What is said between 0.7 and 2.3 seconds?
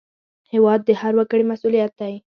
د هر وګړي مسوولیت دی